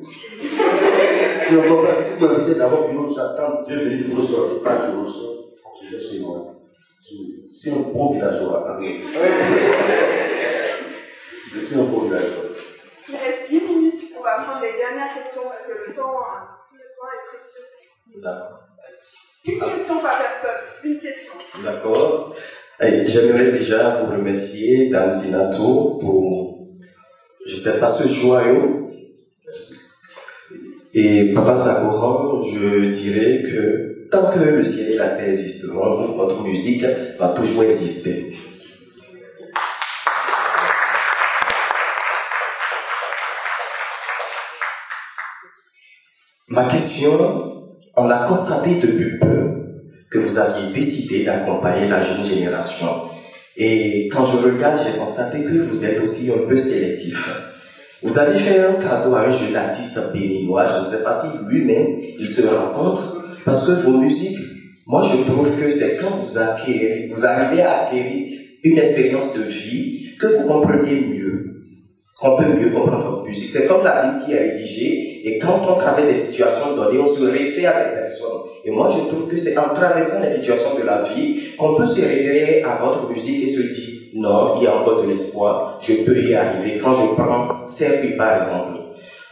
[1.49, 2.01] je ne connais pas.
[2.01, 5.33] Si vous m'invitez dans votre bureau, j'attends deux minutes, vous ne sortez pas, je ressors.
[5.81, 6.37] Je laisse chez moi.
[7.01, 8.79] Je suis un bon villageois.
[11.53, 12.43] Je suis un bon villageois.
[13.09, 14.01] Il reste 10 minutes.
[14.17, 16.19] On va prendre les dernières questions parce que le temps,
[16.71, 17.65] le temps est précieux.
[18.23, 18.59] D'accord.
[19.45, 20.61] Une question par personne.
[20.85, 21.33] Une question.
[21.61, 22.33] D'accord.
[22.79, 26.42] J'aimerais déjà vous remercier, Dan Sinato, pour
[27.63, 28.89] sais pas ce joyau.
[30.93, 36.43] Et Papa Sakoran, je dirais que tant que le ciel et la terre existeront, votre
[36.43, 36.85] musique
[37.17, 38.33] va toujours exister.
[46.49, 49.53] Ma question, on a constaté depuis peu
[50.11, 53.13] que vous aviez décidé d'accompagner la jeune génération
[53.55, 57.52] et quand je regarde, j'ai constaté que vous êtes aussi un peu sélectif.
[58.03, 61.37] Vous avez fait un cadeau à un jeune artiste béninois, je ne sais pas si
[61.47, 64.39] lui-même il se rencontre, parce que vos musiques,
[64.85, 68.27] moi je trouve que c'est quand vous acquérez, vous arrivez à acquérir
[68.63, 71.61] une expérience de vie que vous compreniez mieux,
[72.19, 73.49] qu'on peut mieux comprendre votre musique.
[73.49, 77.07] C'est comme la Bible qui est rédigée, et quand on travaille des situations données, on
[77.07, 78.41] se réfère à des personnes.
[78.65, 81.85] Et moi, je trouve que c'est en traversant les situations de la vie qu'on peut
[81.85, 85.79] se référer à votre musique et se dire, non, il y a encore de l'espoir,
[85.81, 86.77] je peux y arriver.
[86.77, 88.79] Quand je prends Serpi, par exemple.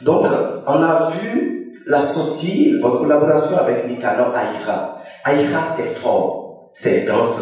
[0.01, 0.25] Donc,
[0.65, 5.01] on a vu la sortie, votre collaboration avec Mikano Aïra.
[5.23, 7.41] Aïra, c'est fort, c'est dense.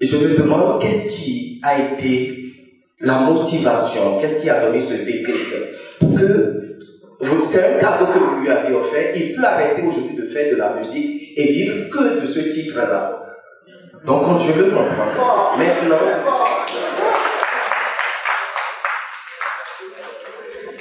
[0.00, 2.36] Je me demande, qu'est-ce qui a été
[3.00, 4.18] la motivation?
[4.20, 5.46] Qu'est-ce qui a donné ce déclic?
[5.98, 6.56] Pour que
[7.44, 9.14] c'est un cadeau que vous lui avez offert.
[9.14, 13.22] Il peut arrêter aujourd'hui de faire de la musique et vivre que de ce titre-là.
[14.04, 15.56] Donc je veux comprendre.
[15.58, 15.96] Maintenant,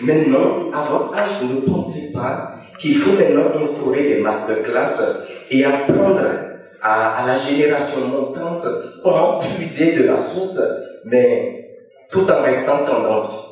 [0.01, 5.65] maintenant, à votre âge, vous ne pensez pas qu'il faut maintenant instaurer des masterclass et
[5.65, 6.21] apprendre
[6.81, 8.65] à, à la génération montante
[9.03, 10.59] comment puiser de la source,
[11.03, 11.65] mais
[12.09, 13.45] tout en restant tendance.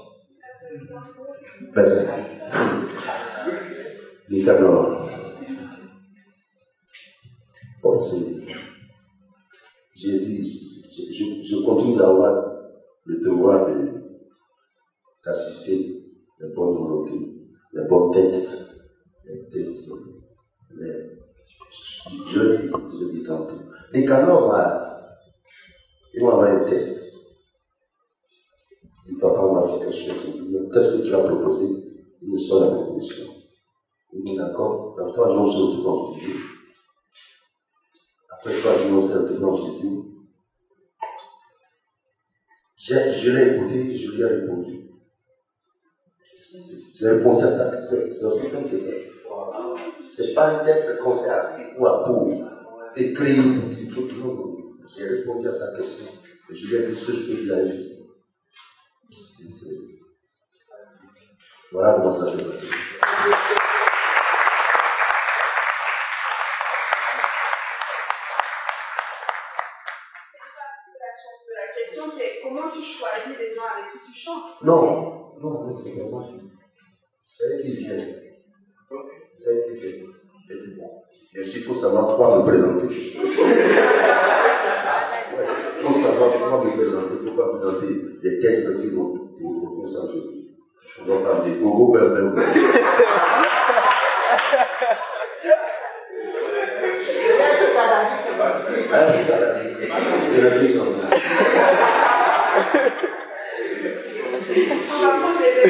[7.84, 8.66] Bon, c'est.
[9.97, 10.43] J'ai dit,
[11.41, 12.53] je, continue d'avoir
[13.03, 13.67] le devoir
[15.25, 16.03] d'assister
[16.39, 18.37] les bonnes volontés, les bonnes têtes,
[19.25, 19.79] les têtes.
[20.75, 21.17] Les,
[22.27, 23.55] je, je le dis, je le dis tantôt.
[23.91, 24.87] Nicanor m'a.
[26.13, 27.15] Il m'a envoyé un test.
[29.07, 30.13] Le papa m'a fait quelque chose.
[30.73, 31.65] Qu'est-ce que tu as proposé?
[32.21, 33.25] Il me sort la proposition.
[34.13, 36.35] Il dit d'accord, dans trois jours, je en studio.
[38.39, 40.05] Après trois jours, on s'est retrouvé en studio.
[42.75, 44.89] J'ai- Je l'ai écouté, je lui ai répondu.
[46.99, 47.81] J'ai répondu à ça.
[47.81, 48.91] C'est c'est aussi simple que ça.
[50.09, 52.31] C'est pas un test qu'on s'est assis ou à pour
[52.95, 53.43] écrire.
[53.79, 54.53] Il faut non.
[54.95, 56.07] J'ai répondu à sa question.
[56.49, 58.03] Et je lui ai dit ce que je peux dire à un fils.
[59.11, 59.77] C'est- c'est-
[61.71, 62.67] Voilà comment ça s'est passé.
[71.88, 74.61] Question qui est comment tu choisis les gens avec qui tu chantes?
[74.63, 76.35] Non, non, non, c'est pas moi qui.
[77.23, 77.95] C'est elle qui vient.
[79.31, 80.07] C'est elle qui vient.
[80.49, 80.89] Et puis bon,
[81.33, 82.88] bien sûr, il faut savoir quoi me présenter.
[82.88, 82.93] Ouais,
[85.75, 87.15] il faut savoir comment me présenter.
[87.19, 87.88] Il ne faut pas présenter
[88.21, 90.09] des tests qui vont pour aucun sens.
[90.99, 92.43] On des gogo, ben, ben, ben.
[98.89, 99.36] Hein,
[100.38, 101.07] c'est la sais.
[104.89, 105.67] On va prendre des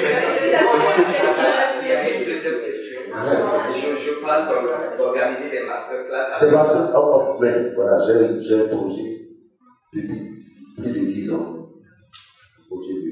[3.98, 6.26] Je, pense d'organiser des masterclass.
[6.52, 9.30] Parce que, oh, oh, mais voilà, j'ai un- projet
[9.94, 10.44] depuis
[10.76, 11.70] plus de 10 ans.
[12.60, 13.12] Un projet de.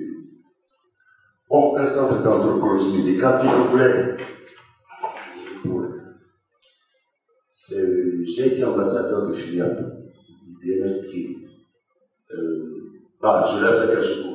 [1.49, 3.39] Bon, un centre d'anthropologie musicale
[5.64, 5.84] pour-
[7.51, 11.14] c'est- J'ai été ambassadeur de FUNIAP, du BNFP.
[11.16, 11.35] Euh,
[13.26, 14.26] je l'ai fait quelque chose.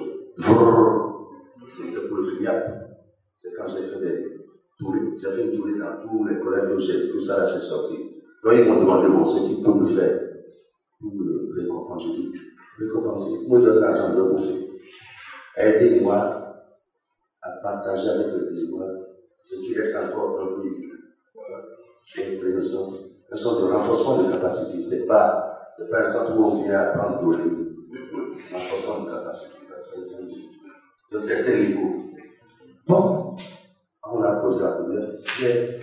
[1.68, 2.90] C'était pour le FUNIAP.
[3.34, 4.36] C'est quand j'ai fait des
[4.78, 5.16] tournées.
[5.16, 7.94] J'ai fait une tournée dans tous les collèges où j'ai tout ça, là, j'ai sorti.
[8.42, 10.20] Donc ils m'ont demandé ce qu'ils peuvent me faire
[10.98, 12.06] pour me récompenser.
[12.16, 12.32] J'ai dit,
[12.78, 14.70] récompenser, me donner l'argent, je vais bouffer.
[15.56, 16.16] Aidez-moi
[17.42, 18.86] à partager avec le Béninois
[19.38, 20.86] ce qui reste encore un peu ici.
[22.04, 22.98] Créé un centre,
[23.30, 24.82] un centre de renforcement de capacité.
[24.82, 27.20] C'est pas, c'est pas un centre où on vient apprendre
[31.10, 32.12] de certain niveau.
[32.86, 33.36] Bon,
[34.04, 35.08] on a posé la première,
[35.40, 35.80] mais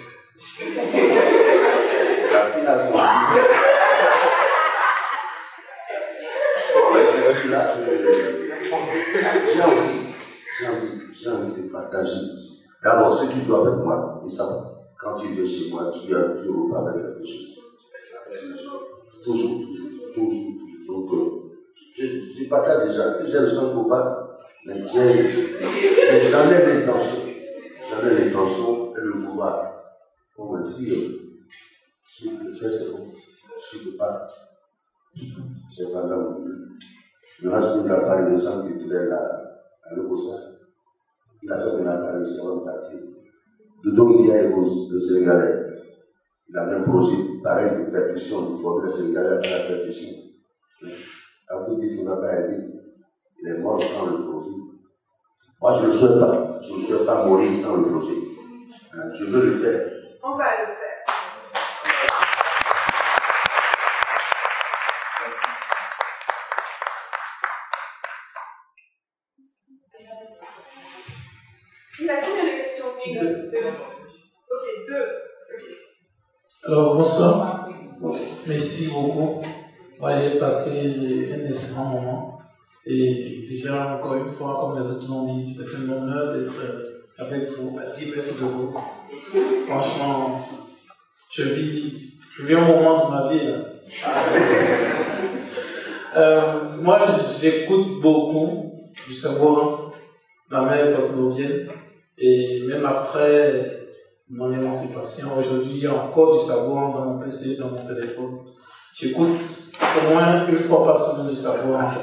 [2.32, 3.58] la fille a fondu.
[9.54, 10.00] J'ai envie,
[10.60, 12.16] j'ai envie, j'ai envie de partager.
[12.84, 16.36] D'abord, ceux qui jouent avec moi, ils savent, quand tu viens chez moi, tu as
[16.36, 17.60] tu repars avec quelque chose.
[19.24, 20.54] Toujours, toujours, toujours.
[20.88, 21.48] Donc, euh,
[21.98, 24.27] je, partage déjà, j'ai le sang pour pas,
[24.66, 25.60] mais j'ai,
[26.12, 27.20] mais j'en ai l'intention,
[27.90, 29.74] j'en ai l'intention et le vouloir.
[30.62, 31.38] Si, euh,
[32.08, 33.08] si je le fais, c'est bon.
[33.60, 34.28] Si je ne peux pas,
[35.70, 36.78] c'est pas grave non plus.
[37.42, 40.38] Le reste de la parlé de sang culturel à, à l'Obosa.
[41.42, 43.00] Il a fait de la parole sur un papier.
[43.84, 45.64] De Dombia et le Sénégalais.
[46.50, 50.10] Il a un projet pareil de percussion, de former le Sénégalais à la percussion.
[51.50, 52.64] Abdou dit qu'il n'a pas aidé.
[53.42, 54.56] Il est mort sans le projet.
[55.62, 56.60] Moi, je ne le souhaite pas.
[56.62, 58.18] Je ne souhaite pas mourir sans le projet.
[58.94, 59.92] Hein, Je veux le faire.
[60.24, 60.78] On va le faire.
[72.00, 72.86] Il a combien de questions
[73.20, 73.52] Deux.
[74.52, 75.08] Ok, deux.
[76.68, 77.70] Alors, bonsoir.
[78.46, 79.42] Merci beaucoup.
[80.00, 82.40] Moi, j'ai passé un excellent moment.
[83.98, 86.54] Encore une fois, comme les autres l'ont dit, c'est un honneur d'être
[87.18, 88.76] avec vous, à 10 mètres de vous.
[89.68, 90.48] Franchement,
[91.32, 93.54] je vis, je un moment de ma vie.
[96.16, 97.06] Euh, moi,
[97.40, 99.92] j'écoute beaucoup du savoir
[100.50, 101.70] ma mère botnovienne
[102.18, 103.88] et même après
[104.30, 108.40] mon émancipation, aujourd'hui, il y a encore du savoir dans mon PC, dans mon téléphone.
[108.96, 109.42] J'écoute
[109.80, 111.94] au moins une fois par semaine du savoir.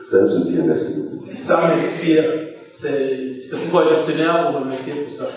[0.00, 1.03] C'est un soutien, merci
[1.36, 2.24] ça m'inspire.
[2.68, 5.28] C'est pourquoi je tenais à vous remercier pour ça.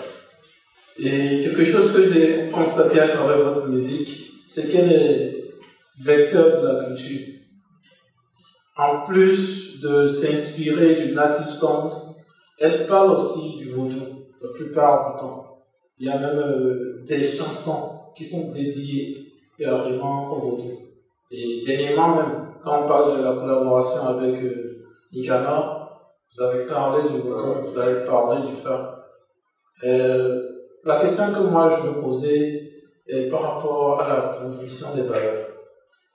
[0.98, 5.44] Et quelque chose que j'ai constaté à travers votre musique, c'est qu'elle est
[6.00, 7.34] vecteur de la culture.
[8.76, 11.92] En plus de s'inspirer du native sound,
[12.58, 15.58] elle parle aussi du vaudou, la plupart du temps.
[15.98, 19.14] Il y a même euh, des chansons qui sont dédiées
[19.58, 20.72] carrément au vaudou.
[21.30, 22.20] Et dernièrement
[22.62, 25.77] quand on parle de la collaboration avec euh, Nicanor,
[26.32, 28.54] vous avez parlé du vaudou, vous avez parlé du.
[29.84, 30.42] Euh,
[30.84, 32.70] la question que moi je me posais
[33.06, 35.48] est par rapport à la transmission des valeurs.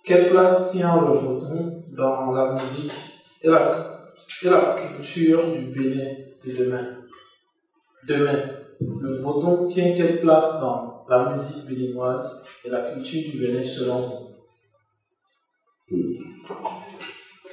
[0.04, 2.92] Quelle place tient le vaudou dans la musique
[3.42, 4.12] et la,
[4.44, 6.12] et la culture du Bénin
[6.44, 6.88] de demain?
[8.08, 8.50] Demain,
[9.00, 14.02] le vaudou tient quelle place dans la musique béninoise et la culture du Bénin selon
[14.02, 14.24] vous?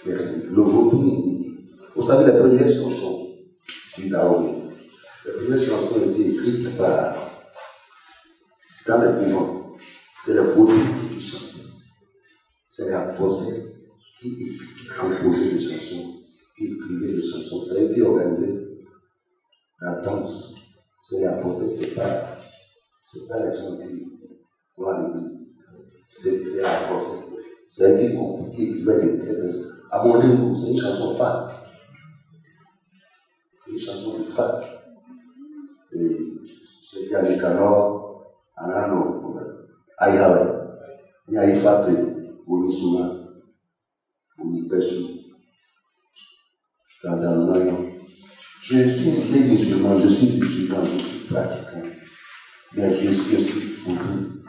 [0.05, 0.47] Merci.
[0.51, 1.40] Le vaudou,
[2.01, 3.29] vous savez, la première chanson
[3.99, 4.55] du Daomé,
[5.27, 7.15] la première chanson a été écrite par,
[8.87, 9.77] dans les couvents,
[10.19, 11.69] c'est les ici qui chantaient.
[12.71, 13.65] C'est les Afosais
[14.19, 16.23] qui, qui composaient des chansons,
[16.57, 17.61] qui écrivaient des chansons.
[17.61, 18.79] C'est eux qui organisaient
[19.83, 20.55] la danse.
[20.99, 22.39] C'est les Afosais, c'est pas,
[23.03, 24.21] c'est pas les gens qui
[24.79, 25.49] vont à l'église.
[26.15, 27.27] C'est les Afosais.
[27.69, 29.37] C'est qui, qui écrivaient des très
[29.91, 31.60] À mon niveau, c'est une chanson fan.
[33.61, 34.63] C'est une chanson de fan.
[35.93, 36.33] Et
[36.91, 39.35] j'étais à Nicanor, à Nano,
[39.99, 40.61] à Yahweh.
[41.29, 41.91] Y a Ifate,
[42.49, 43.13] Onisuma,
[44.39, 45.05] Onipesu,
[47.05, 47.91] dans dans le noyau.
[48.61, 51.83] Je suis né musulman, je suis musulman, je suis pratiquant.
[52.73, 54.41] Mais je suis aussi que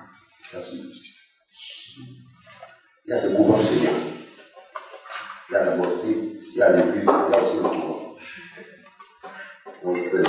[3.05, 3.91] il y a des couvents chez moi.
[5.49, 7.91] Il y a la mosquée, il y a l'église, il y a aussi le couvent.
[9.84, 10.24] Donc, il ne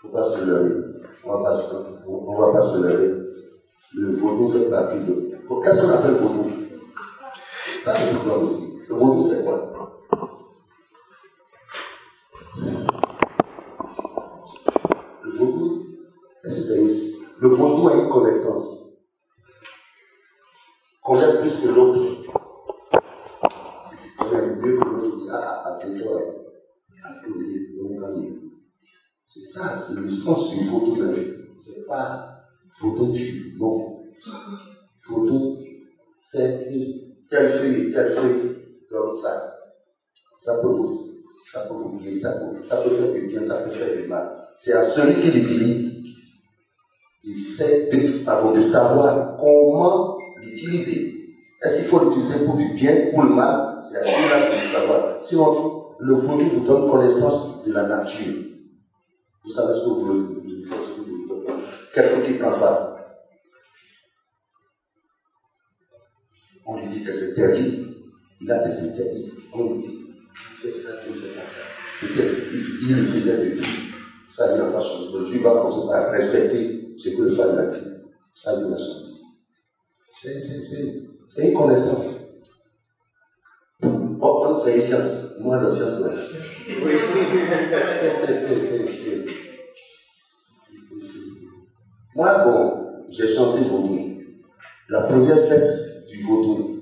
[0.00, 0.72] faut pas, se leurrer.
[1.24, 1.50] On ne va,
[2.46, 3.10] va pas se leurrer.
[3.94, 5.30] Le vaudou fait partie de.
[5.62, 6.50] Qu'est-ce qu'on appelle vaudou?
[7.74, 8.72] Ça le problème aussi.
[8.88, 9.72] Le vaudou, c'est quoi?
[30.50, 31.36] Du vaudou même.
[31.58, 32.40] C'est pas
[32.80, 34.02] vaudou tu, non.
[35.08, 35.58] Vaudou,
[36.12, 36.66] c'est
[37.30, 38.56] telle feuille, telle feuille
[38.90, 39.54] donne ça.
[40.38, 40.88] Ça peut vous,
[41.44, 44.36] ça peut vous ça peut, ça peut faire du bien, ça peut faire du mal.
[44.58, 45.96] C'est à celui qui l'utilise
[47.26, 51.12] il sait de, pardon, de savoir comment l'utiliser.
[51.60, 53.80] Est-ce qu'il faut l'utiliser pour du bien ou le mal?
[53.82, 55.18] C'est à celui-là faut savoir.
[55.22, 58.34] Sinon, le vaudou vous donne connaissance de la nature.
[59.44, 60.35] Vous savez ce que vous voulez
[61.94, 62.96] quel type d'enfant
[66.66, 67.82] On lui dit des interdits.
[68.40, 69.32] Il a des interdits.
[69.52, 69.98] On lui dit,
[70.34, 71.60] tu fais ça, tu ne fais pas ça.
[72.02, 73.68] Il, il le faisait de tout.
[74.28, 75.06] Ça ne lui a pas changé.
[75.14, 77.86] Le juif va continuer à respecter ce que le femme a dit.
[78.32, 79.06] Ça lui a changé.
[81.28, 82.16] C'est une connaissance.
[83.82, 85.12] Oh, oh, c'est une science.
[85.38, 86.14] Moi, la science, ouais.
[87.92, 89.25] C'est, c'est, c'est, c'est.
[92.16, 93.98] Moi, bon, j'ai chanté vaudou.
[94.88, 95.68] La première fête
[96.08, 96.80] du vaudou,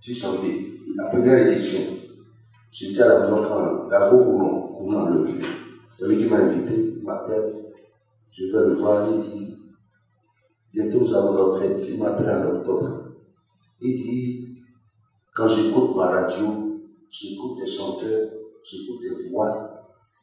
[0.00, 0.66] j'ai chanté.
[0.96, 1.80] La première édition.
[2.70, 5.40] J'étais à la maison quand Dago Kounon, Kounon le
[5.90, 7.44] c'est lui qui m'a invité, il m'appelle,
[8.30, 9.52] je vais le voir, il dit,
[10.72, 12.96] bientôt nous avons notre fête, il m'appelle en octobre.
[13.82, 14.42] Il dit,
[15.34, 16.66] quand j'écoute ma radio,
[17.10, 18.22] j'écoute des chanteurs,
[18.64, 19.52] j'écoute des voix,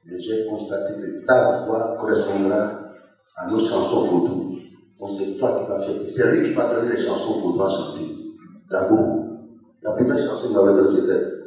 [0.08, 2.77] et j'ai constaté que ta voix correspondra
[3.38, 4.58] à nos chansons vaudou.
[5.00, 5.96] Donc c'est toi qui vas faire.
[6.08, 8.16] C'est lui qui m'a donné les chansons vaudou à chanter.
[8.70, 9.28] D'abord,
[9.84, 11.38] la première chanson qu'il m'avait donnée, c'était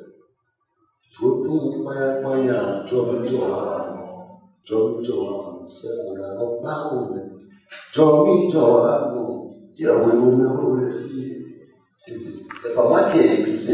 [1.18, 2.84] Vaudou, Maya, Maya.
[2.86, 3.28] Jomi
[6.62, 7.30] Babaone,
[7.93, 9.84] Jomi qui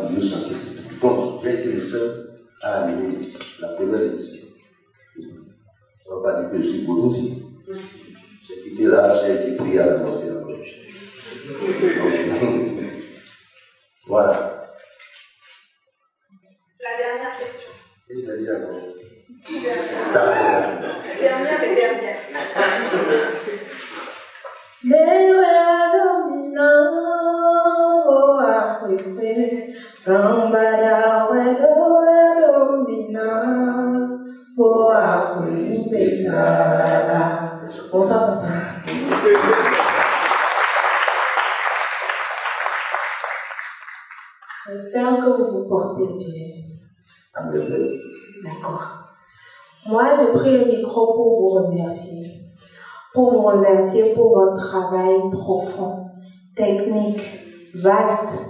[2.62, 3.28] ah, a amené
[3.60, 4.46] la première édition.
[5.98, 7.42] Ça ne veut pas dire que je suis content aussi.
[8.46, 10.46] J'ai quitté là, j'ai été pris à la mosquée la
[14.06, 14.68] voilà.
[16.80, 17.70] La dernière question.
[18.08, 18.68] Et la dernière.
[20.14, 21.02] La Dernière.
[21.04, 22.20] La Dernière des dernières.
[24.84, 25.54] Lewe
[25.92, 26.70] domina
[28.06, 29.34] o ahwewe,
[30.04, 31.85] kambara wedo.
[37.96, 38.52] Bonsoir, papa.
[44.66, 46.56] J'espère que vous vous portez bien.
[48.44, 48.86] D'accord.
[49.86, 52.42] Moi, j'ai pris le micro pour vous remercier.
[53.14, 56.04] Pour vous remercier pour votre travail profond,
[56.54, 57.22] technique,
[57.76, 58.42] vaste.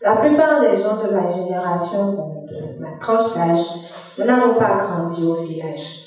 [0.00, 3.66] La plupart des gens de ma génération, de ma tranche d'âge,
[4.16, 6.05] nous n'avons pas grandi au village.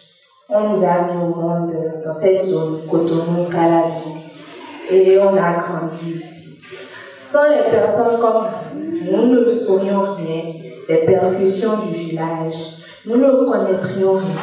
[0.51, 1.71] On nous a mis au monde
[2.03, 4.17] dans cette zone, Cotonou, Calavi,
[4.89, 6.59] et on a grandi ici.
[7.21, 10.55] Sans les personnes comme vous, nous ne saurions rien
[10.87, 12.55] des percussions du village.
[13.05, 14.35] Nous ne connaîtrions rien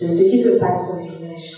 [0.00, 1.52] de ce qui se passe au village.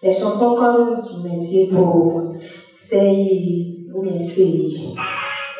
[0.00, 2.34] Les chansons comme Soumetier pour
[2.76, 4.12] Sei ou bien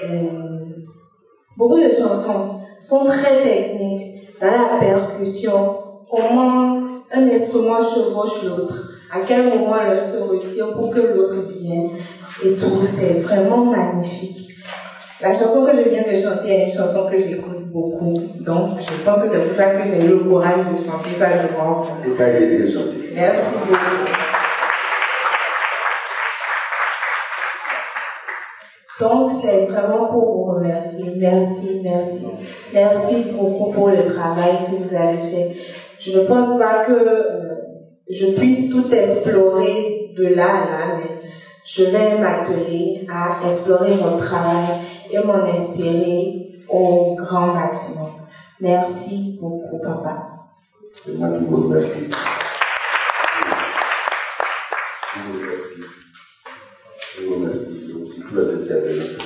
[0.02, 0.60] euh,
[1.58, 5.76] beaucoup de chansons sont très techniques dans la percussion,
[6.08, 11.90] comment un instrument chevauche l'autre, à quel moment l'un se retire pour que l'autre vienne
[12.44, 14.48] et tout, c'est vraiment magnifique.
[15.20, 19.04] La chanson que je viens de chanter est une chanson que j'écoute beaucoup, donc je
[19.04, 22.08] pense que c'est pour ça que j'ai eu le courage de chanter ça devant vous.
[22.08, 23.10] Et ça a été bien chanté.
[23.14, 24.30] Merci beaucoup.
[29.00, 31.14] Donc, c'est vraiment pour vous remercier.
[31.16, 32.26] Merci, merci.
[32.72, 35.56] Merci beaucoup pour le travail que vous avez fait.
[36.02, 37.54] Je ne pense pas que euh,
[38.08, 41.10] je puisse tout explorer de là à là, mais
[41.62, 44.78] je vais m'atteler à explorer votre travail
[45.10, 48.08] et m'en inspirer au grand maximum.
[48.60, 50.26] Merci beaucoup, papa.
[50.90, 52.10] C'est moi qui vous remercie.
[55.14, 55.82] Je vous remercie.
[57.18, 57.76] Je vous remercie.
[57.86, 59.24] Je vous remercie tous les intervenants.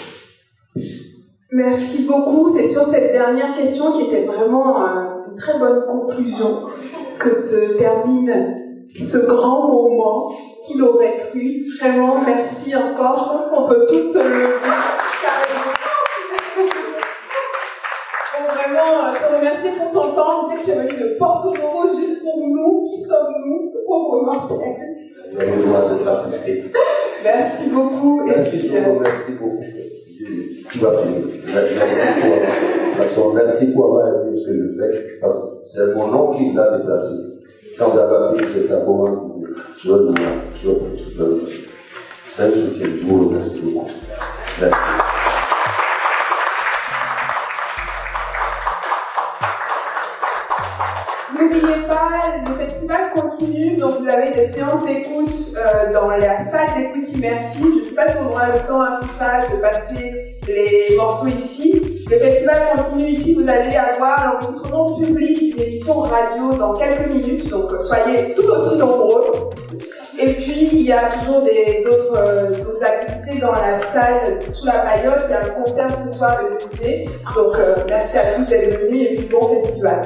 [1.53, 2.51] Merci beaucoup.
[2.51, 6.63] C'est sur cette dernière question qui était vraiment euh, une très bonne conclusion
[7.19, 10.31] que se termine ce grand moment.
[10.65, 13.19] Qui l'aurait cru Vraiment, merci encore.
[13.19, 14.55] Je pense qu'on peut tous se lever.
[18.33, 20.49] Bon, vraiment, euh, te remercier pour ton temps.
[20.49, 24.25] Dès que tu es venu de Porto Novo juste pour nous, qui sommes nous, pauvres
[24.25, 24.59] mortels.
[27.25, 28.23] Merci beaucoup.
[28.23, 29.61] Et Merci, puis, vous remercie beaucoup.
[29.63, 31.21] Je- Tout va finir.
[31.47, 35.19] Merci pour, parce merci pour avoir aimé ce que je fais.
[35.21, 37.15] Parce que c'est mon nom qui l'a déplacé.
[37.79, 39.31] Quand vous avez appris, c'est ça pour moi.
[39.83, 40.15] Je veux le
[40.55, 40.79] je veux
[41.19, 41.43] le
[42.27, 42.87] C'est un soutien.
[43.01, 43.75] Je vous remercie.
[44.61, 44.79] Merci.
[51.33, 52.11] N'oubliez pas,
[52.47, 57.65] le festival continue, donc vous avez des séances d'écoute euh, dans la salle d'écoute Immersive.
[57.65, 60.97] Je ne sais pas si on aura le temps à tout ça de passer les
[60.97, 61.94] morceaux ici.
[62.11, 67.49] Le festival continue ici, vous allez avoir l'enregistrement public d'une émission radio dans quelques minutes,
[67.49, 69.51] donc soyez tout aussi nombreux.
[70.21, 75.25] Et puis, il y a toujours d'autres euh, activités dans la salle sous la paillote.
[75.29, 77.07] Il y a un concert ce soir de musée.
[77.35, 80.03] Donc, euh, merci à tous d'être venus et puis bon festival.